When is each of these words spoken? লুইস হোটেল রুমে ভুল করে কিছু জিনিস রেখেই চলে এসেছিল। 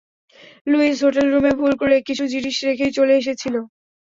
লুইস 0.67 0.99
হোটেল 1.05 1.27
রুমে 1.29 1.53
ভুল 1.59 1.71
করে 1.81 1.95
কিছু 2.07 2.23
জিনিস 2.33 2.55
রেখেই 2.67 2.91
চলে 2.97 3.13
এসেছিল। 3.15 3.55